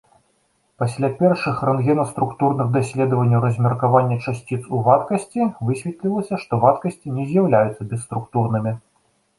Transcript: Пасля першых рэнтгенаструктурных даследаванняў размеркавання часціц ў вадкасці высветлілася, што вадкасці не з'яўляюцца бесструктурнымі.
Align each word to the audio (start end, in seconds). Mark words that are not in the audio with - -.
Пасля 0.83 1.07
першых 1.19 1.59
рэнтгенаструктурных 1.69 2.67
даследаванняў 2.77 3.43
размеркавання 3.47 4.17
часціц 4.25 4.61
ў 4.75 4.77
вадкасці 4.89 5.41
высветлілася, 5.69 6.35
што 6.47 6.53
вадкасці 6.67 7.07
не 7.21 7.29
з'яўляюцца 7.33 7.81
бесструктурнымі. 7.95 8.77